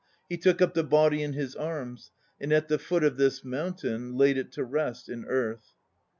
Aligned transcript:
He 0.27 0.35
took 0.35 0.63
up 0.63 0.73
the 0.73 0.83
body 0.83 1.21
in 1.21 1.33
his 1.33 1.55
arms, 1.55 2.09
And 2.39 2.51
at 2.51 2.69
the 2.69 2.79
foot 2.79 3.03
of 3.03 3.17
this 3.17 3.43
mountain 3.45 4.15
Laid 4.15 4.35
it 4.35 4.51
to 4.53 4.63
rest 4.63 5.07
in 5.07 5.25
earth. 5.25 5.75